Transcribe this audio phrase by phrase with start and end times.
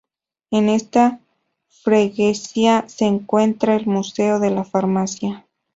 [0.49, 1.19] En esta
[1.69, 5.45] freguesia se encuentra el Museo de la Farmacia